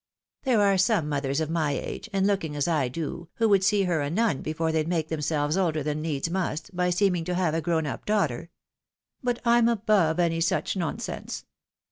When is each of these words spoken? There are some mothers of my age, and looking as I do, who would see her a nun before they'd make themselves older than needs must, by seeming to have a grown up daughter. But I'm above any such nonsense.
There 0.45 0.61
are 0.61 0.79
some 0.79 1.07
mothers 1.09 1.39
of 1.41 1.51
my 1.51 1.73
age, 1.73 2.09
and 2.11 2.25
looking 2.25 2.55
as 2.55 2.67
I 2.67 2.87
do, 2.87 3.29
who 3.35 3.47
would 3.49 3.63
see 3.63 3.83
her 3.83 4.01
a 4.01 4.09
nun 4.09 4.41
before 4.41 4.71
they'd 4.71 4.87
make 4.87 5.09
themselves 5.09 5.57
older 5.57 5.83
than 5.83 6.01
needs 6.01 6.27
must, 6.27 6.75
by 6.75 6.89
seeming 6.89 7.23
to 7.25 7.35
have 7.35 7.53
a 7.53 7.61
grown 7.61 7.85
up 7.85 8.05
daughter. 8.07 8.49
But 9.21 9.39
I'm 9.45 9.67
above 9.69 10.19
any 10.19 10.41
such 10.41 10.75
nonsense. 10.75 11.45